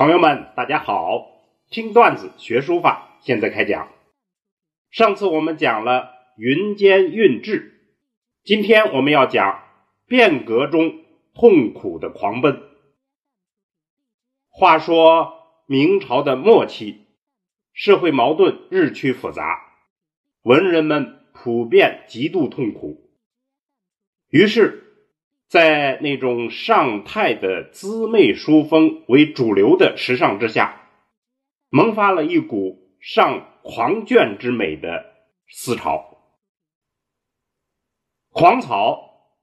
[0.00, 1.44] 朋友们，大家好！
[1.68, 3.92] 听段子学书法，现在开讲。
[4.90, 6.08] 上次我们讲了
[6.38, 7.82] 云间韵致，
[8.42, 9.62] 今天我们要讲
[10.06, 11.04] 变革中
[11.34, 12.62] 痛苦的狂奔。
[14.48, 15.34] 话说
[15.66, 17.04] 明朝的末期，
[17.74, 19.60] 社会矛盾日趋复杂，
[20.44, 23.10] 文人们普遍极度痛苦，
[24.30, 24.89] 于是。
[25.50, 30.88] 在那种上态的姿媚书风为主流的时尚之下，
[31.70, 35.06] 萌发了一股上狂卷之美的
[35.48, 36.18] 思潮。
[38.30, 39.34] 狂草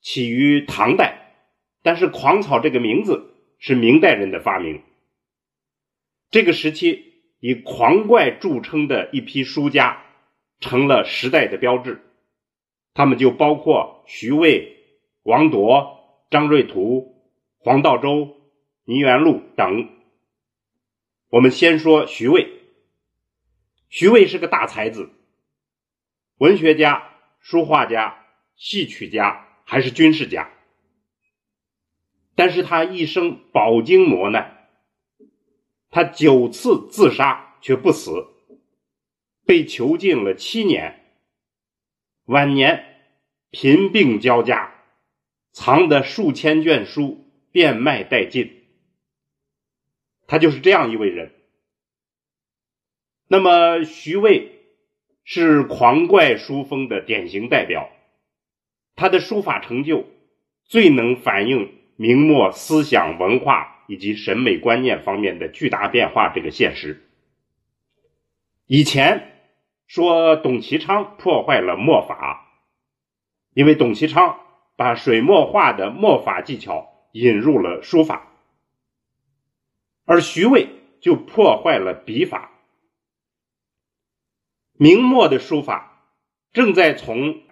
[0.00, 1.34] 起于唐代，
[1.82, 4.82] 但是狂草这个名字是明代人的发明。
[6.30, 10.02] 这个时期以狂怪著称的一批书家
[10.58, 12.00] 成了时代的标志，
[12.94, 14.78] 他们就包括徐渭。
[15.30, 17.14] 王铎、张瑞图、
[17.58, 18.36] 黄道周、
[18.82, 19.88] 倪元禄等。
[21.28, 22.50] 我们先说徐渭。
[23.88, 25.08] 徐渭是个大才子，
[26.38, 30.50] 文学家、书画家、戏曲家，还是军事家。
[32.34, 34.68] 但是他一生饱经磨难，
[35.90, 38.26] 他九次自杀却不死，
[39.46, 41.04] 被囚禁了七年，
[42.24, 42.84] 晚年
[43.52, 44.74] 贫病交加。
[45.52, 48.62] 藏的数千卷书变卖殆尽，
[50.28, 51.32] 他就是这样一位人。
[53.26, 54.52] 那么，徐渭
[55.24, 57.90] 是狂怪书风的典型代表，
[58.94, 60.06] 他的书法成就
[60.64, 67.02] 最能反映明末思想文化以及审美观念方面的巨大变化这个现实。
[68.66, 69.32] 以前
[69.88, 72.46] 说董其昌破坏了墨法，
[73.52, 74.38] 因为董其昌。
[74.80, 78.32] 把水墨画的墨法技巧引入了书法，
[80.06, 80.68] 而徐渭
[81.02, 82.50] 就破坏了笔法。
[84.72, 86.02] 明末的书法
[86.54, 87.42] 正在从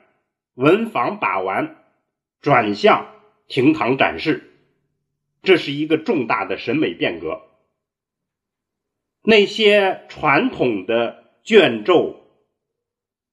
[0.55, 1.77] 文房把玩
[2.41, 3.07] 转向
[3.47, 4.51] 亭堂展示，
[5.43, 7.43] 这是一个重大的审美变革。
[9.21, 12.23] 那些传统的卷轴、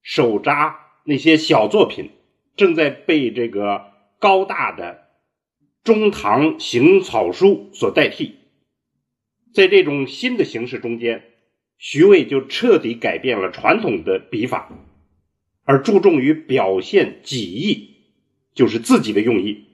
[0.01, 2.11] 手札那些小作品。
[2.57, 5.07] 正在被这个高大的
[5.83, 8.35] 中唐行草书所代替，
[9.53, 11.23] 在这种新的形式中间，
[11.77, 14.71] 徐渭就彻底改变了传统的笔法，
[15.63, 17.95] 而注重于表现己意，
[18.53, 19.65] 就是自己的用意。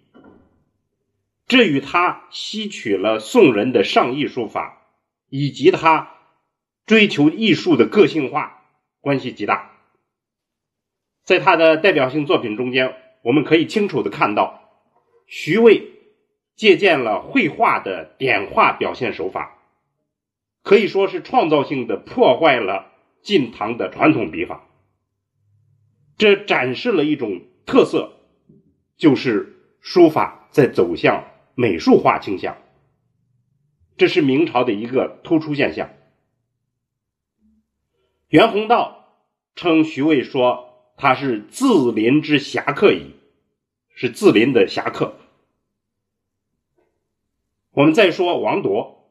[1.47, 4.87] 这与他吸取了宋人的上意书法，
[5.29, 6.11] 以及他
[6.85, 8.63] 追求艺术的个性化
[9.01, 9.71] 关系极大。
[11.23, 14.71] 在他的代表性作品中间，我们可以清楚的看到，
[15.27, 15.83] 徐渭
[16.55, 19.59] 借鉴了绘画的点画表现手法，
[20.63, 24.67] 可以说是创造性的破坏了晋唐的传统笔法。
[26.17, 28.13] 这展示了一种特色，
[28.97, 32.57] 就是书法在走向美术化倾向，
[33.97, 35.91] 这是明朝的一个突出现象。
[38.29, 39.21] 袁宏道
[39.53, 40.70] 称徐渭说。
[41.01, 43.15] 他是自临之侠客矣，
[43.95, 45.17] 是自临的侠客。
[47.71, 49.09] 我们再说王铎，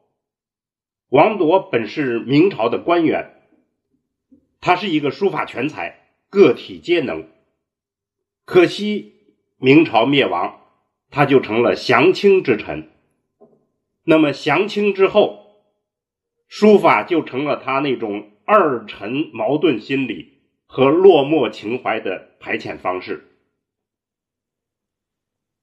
[1.09, 3.43] 王铎本是明朝的官员，
[4.61, 7.27] 他是一个书法全才，个体皆能。
[8.45, 9.15] 可惜
[9.57, 10.61] 明朝灭亡，
[11.09, 12.89] 他就成了降清之臣。
[14.05, 15.61] 那么降清之后，
[16.47, 20.30] 书法就成了他那种二臣矛盾心理。
[20.73, 23.27] 和落寞情怀的排遣方式，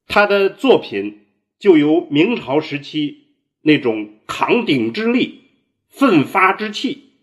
[0.04, 1.26] 他的作品
[1.58, 3.32] 就由明朝时期
[3.62, 5.44] 那种扛鼎之力、
[5.88, 7.14] 奋发之气，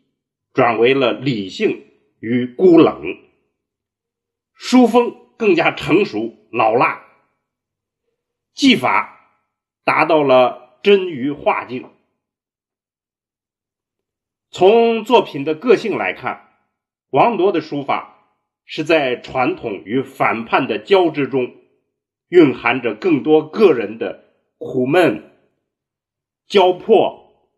[0.51, 1.85] 转为了理性
[2.19, 3.19] 与孤冷，
[4.55, 7.05] 书风更加成熟老辣，
[8.55, 9.29] 技法
[9.83, 11.87] 达到了臻于画境。
[14.49, 16.44] 从作品的个性来看。
[17.09, 18.35] 王铎的书法
[18.65, 21.55] 是在传统与反叛的交织中，
[22.29, 24.25] 蕴含着更多个人的
[24.57, 25.31] 苦闷、
[26.47, 27.51] 焦迫、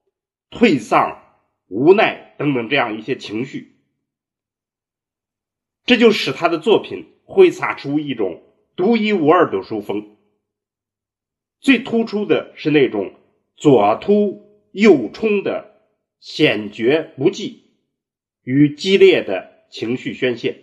[0.49, 1.21] 退丧、
[1.67, 3.77] 无奈等等这样一些情绪，
[5.85, 8.43] 这就使他的作品挥洒出一种
[8.75, 10.17] 独一无二的书风。
[11.59, 13.15] 最突出的是那种
[13.55, 15.81] 左突右冲的
[16.19, 17.66] 险绝不济。
[18.47, 20.61] 与激烈的情绪宣泄，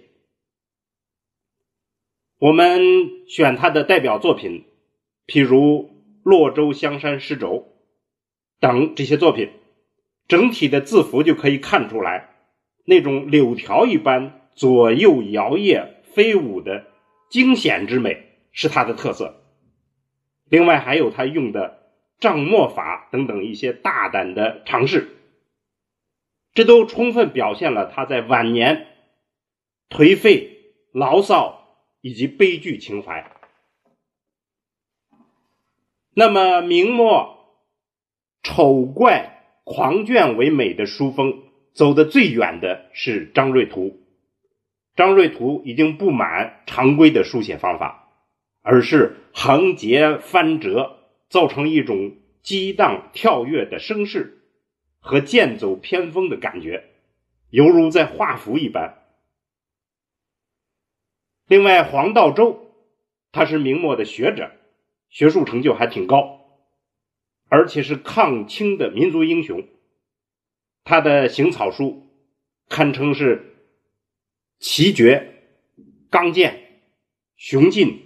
[2.39, 2.81] 我们
[3.29, 4.65] 选他的代表作品，
[5.27, 5.83] 譬如
[6.23, 7.49] 《洛州香山诗轴》
[8.59, 9.51] 等这些作品，
[10.29, 12.31] 整体的字符就可以看出来，
[12.87, 16.87] 那种柳条一般左右摇曳飞舞的
[17.29, 19.43] 惊险之美是他的特色。
[20.49, 21.83] 另外还有他用的
[22.19, 25.11] 账墨法等等一些大胆的尝试，
[26.55, 28.87] 这都充分表现了他在晚年
[29.91, 33.31] 颓废、牢骚以及悲剧情怀。
[36.15, 37.37] 那么明末
[38.43, 41.43] 丑怪狂狷为美的书风
[41.73, 44.01] 走得最远的是张瑞图。
[44.95, 48.01] 张瑞图已经不满常规的书写方法。
[48.67, 50.97] 而是横截翻折，
[51.29, 54.44] 造成一种激荡跳跃的声势
[55.05, 56.89] 和剑走偏锋的感觉，
[57.51, 59.05] 犹如在画符一般。
[61.47, 62.75] 另外，黄道周
[63.31, 64.51] 他是明末的学者，
[65.11, 66.41] 学术成就还挺高，
[67.51, 69.69] 而且是抗清的民族英雄。
[70.85, 72.09] 他的行草书
[72.71, 73.57] 堪称是
[74.59, 75.43] 奇绝、
[76.09, 76.81] 刚健、
[77.37, 78.01] 雄劲。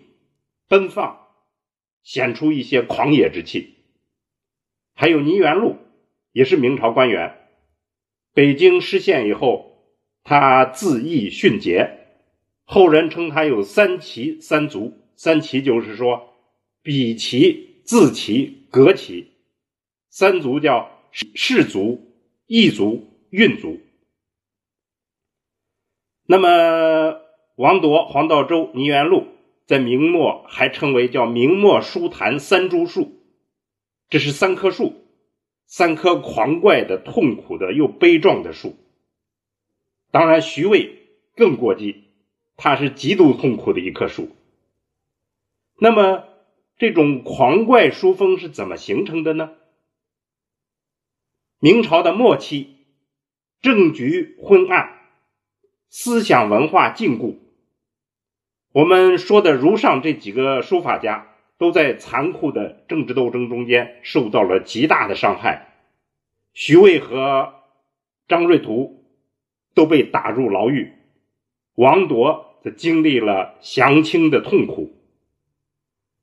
[0.67, 1.29] 奔放，
[2.03, 3.77] 显出一些狂野之气。
[4.95, 5.79] 还有倪元禄，
[6.39, 7.35] 也是明朝官员。
[8.33, 9.73] 北京失陷以后，
[10.23, 11.99] 他自缢殉节，
[12.63, 14.97] 后人称他有三奇三族。
[15.17, 16.33] 三奇就是说，
[16.81, 19.33] 笔奇、字奇、格奇。
[20.11, 22.15] 三族叫士族、
[22.47, 23.81] 异族、运族。
[26.25, 27.21] 那么
[27.57, 29.27] 王铎、黄道周、倪元禄。
[29.67, 33.21] 在明末还称为叫明末书坛三株树，
[34.09, 35.08] 这是三棵树，
[35.69, 38.75] 三棵狂怪的、痛苦的又悲壮的树。
[40.11, 40.97] 当然，徐渭
[41.37, 42.05] 更过激，
[42.57, 44.31] 他是极度痛苦的一棵树。
[45.79, 46.25] 那么，
[46.79, 49.53] 这种狂怪书风是怎么形成的呢？
[51.61, 52.77] 明朝的末期，
[53.61, 54.99] 政局昏暗，
[55.91, 57.37] 思想文化禁锢。
[58.73, 61.28] 我们说的如上这几个书法家，
[61.59, 65.75] 都在残酷的政治斗争中间受到了极大的伤害。
[66.55, 67.53] 徐渭和
[68.29, 69.05] 张瑞图
[69.75, 70.93] 都被打入牢狱，
[71.75, 74.93] 王铎则经历了降清的痛苦，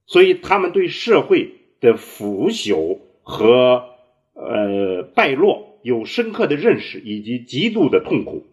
[0.05, 3.89] 所以他们对社会的腐朽和
[4.33, 8.47] 呃败落有深刻的认识以及极度的痛苦。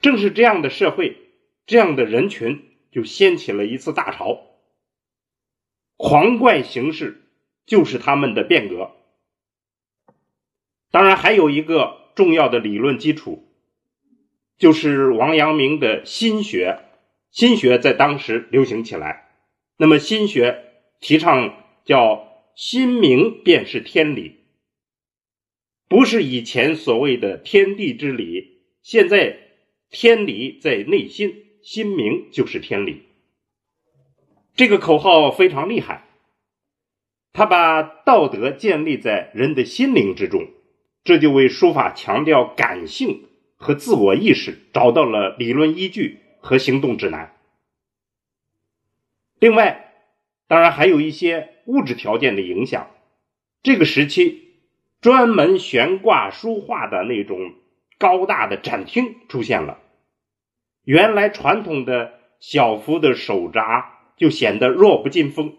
[0.00, 1.16] 正是这样的社会。
[1.66, 4.40] 这样的人群就掀起了一次大潮，
[6.02, 7.20] 狂怪形式
[7.66, 8.92] 就是他们的变革。
[10.90, 13.44] 当然，还有一个重要的理论基础，
[14.56, 16.80] 就是王阳明的心学。
[17.30, 19.28] 心学在当时流行起来，
[19.76, 20.64] 那么心学
[21.00, 24.38] 提倡叫“心明便是天理”，
[25.86, 29.38] 不是以前所谓的天地之理，现在
[29.90, 31.44] 天理在内心。
[31.62, 33.02] 心明就是天理，
[34.56, 36.04] 这个口号非常厉害。
[37.32, 40.48] 他把道德建立在人的心灵之中，
[41.04, 47.34] 这就为书法强调感性和自我意识找到了理论依据和行动指南。
[49.38, 49.92] 另外，
[50.48, 52.90] 当然还有一些物质条件的影响。
[53.62, 54.56] 这个时期，
[55.00, 57.54] 专门悬挂书画的那种
[57.98, 59.78] 高大的展厅出现了。
[60.84, 65.56] 原来传统的小幅的手札就显得弱不禁风，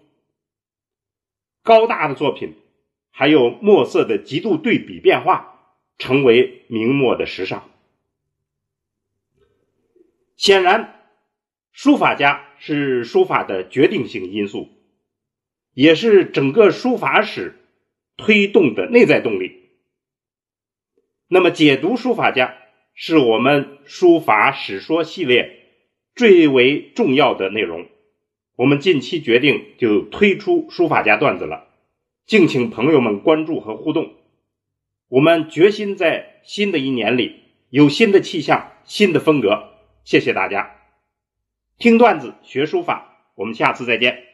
[1.63, 2.53] 高大的作品，
[3.09, 7.71] 还有墨色的极度对比变化，成为明末的时尚。
[10.37, 11.01] 显然，
[11.71, 14.69] 书法家是书法的决定性因素，
[15.73, 17.55] 也是整个书法史
[18.15, 19.71] 推动的内在动力。
[21.27, 22.59] 那么，解读书法家。
[22.93, 25.65] 是我们书法史说系列
[26.13, 27.87] 最为重要的内容。
[28.61, 31.65] 我们近期决定就推出书法家段子了，
[32.27, 34.13] 敬请朋友们关注和互动。
[35.07, 37.37] 我们决心在新的一年里
[37.71, 39.63] 有新的气象、新的风格。
[40.03, 40.75] 谢谢大家，
[41.79, 44.30] 听段子学书法，我们下次再见。